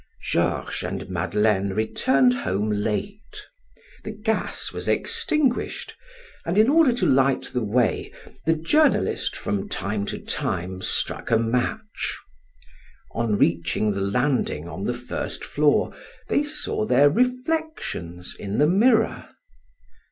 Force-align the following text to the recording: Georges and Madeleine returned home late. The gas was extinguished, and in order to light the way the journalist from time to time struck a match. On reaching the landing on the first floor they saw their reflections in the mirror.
Georges 0.23 0.81
and 0.81 1.09
Madeleine 1.11 1.73
returned 1.75 2.33
home 2.33 2.71
late. 2.71 3.39
The 4.03 4.09
gas 4.09 4.71
was 4.73 4.87
extinguished, 4.87 5.95
and 6.43 6.57
in 6.57 6.71
order 6.71 6.91
to 6.93 7.05
light 7.05 7.43
the 7.53 7.61
way 7.63 8.11
the 8.47 8.55
journalist 8.55 9.35
from 9.35 9.69
time 9.69 10.07
to 10.07 10.17
time 10.17 10.81
struck 10.81 11.29
a 11.29 11.37
match. 11.37 12.17
On 13.11 13.37
reaching 13.37 13.91
the 13.91 14.01
landing 14.01 14.67
on 14.67 14.85
the 14.85 14.95
first 14.95 15.45
floor 15.45 15.95
they 16.29 16.41
saw 16.41 16.83
their 16.83 17.07
reflections 17.07 18.33
in 18.39 18.57
the 18.57 18.65
mirror. 18.65 19.29